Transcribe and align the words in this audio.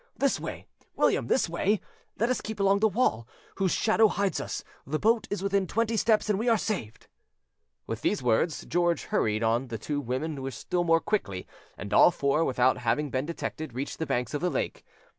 This 0.17 0.39
way, 0.39 0.65
William, 0.95 1.27
this 1.27 1.47
way; 1.47 1.79
let 2.17 2.31
us 2.31 2.41
keep 2.41 2.59
along 2.59 2.79
the 2.79 2.87
wall, 2.89 3.27
whose 3.57 3.71
shadow 3.71 4.07
hides 4.07 4.41
us. 4.41 4.63
The 4.83 4.97
boat 4.97 5.27
is 5.29 5.43
within 5.43 5.67
twenty 5.67 5.95
steps, 5.95 6.27
and 6.27 6.39
we 6.39 6.49
are 6.49 6.57
saved." 6.57 7.05
With 7.85 8.01
these 8.01 8.23
words, 8.23 8.65
George 8.65 9.03
hurried 9.03 9.43
on 9.43 9.67
the 9.67 9.77
two 9.77 10.01
women 10.01 10.49
still 10.49 10.83
more 10.83 11.01
quickly, 11.01 11.45
and 11.77 11.93
all 11.93 12.09
four, 12.09 12.43
without 12.43 12.79
having 12.79 13.11
been 13.11 13.27
detected, 13.27 13.73
reached 13.75 13.99
the 13.99 14.07
banks 14.07 14.33
of 14.33 14.41
the 14.41 14.49
lake. 14.49 14.83